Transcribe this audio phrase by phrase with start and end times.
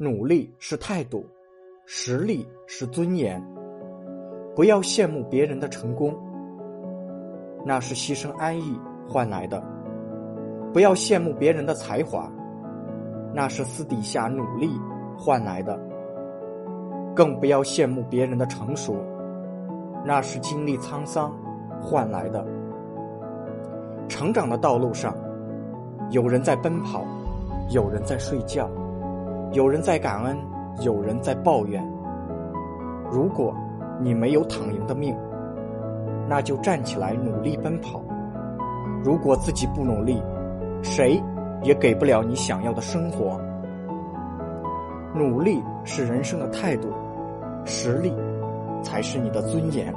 [0.00, 1.26] 努力是态度，
[1.84, 3.44] 实力是尊严。
[4.54, 6.16] 不要羡慕别人的成功，
[7.66, 9.60] 那是牺牲安逸换来的；
[10.72, 12.30] 不要羡慕别人的才华，
[13.34, 14.70] 那是私底下努力
[15.18, 15.76] 换来的；
[17.12, 18.94] 更不要羡慕别人的成熟，
[20.06, 21.36] 那是经历沧桑
[21.82, 22.46] 换来的。
[24.08, 25.12] 成长的道路上，
[26.12, 27.04] 有人在奔跑，
[27.70, 28.70] 有人在睡觉，
[29.52, 30.38] 有人在感恩，
[30.80, 31.82] 有人在抱怨。
[33.10, 33.54] 如果。
[34.00, 35.12] 你没有躺赢的命，
[36.28, 38.00] 那就站起来努力奔跑。
[39.02, 40.22] 如果自己不努力，
[40.84, 41.20] 谁
[41.64, 43.40] 也给不了你想要的生活。
[45.16, 46.92] 努力是人生的态度，
[47.64, 48.14] 实力
[48.80, 49.92] 才是你的尊严。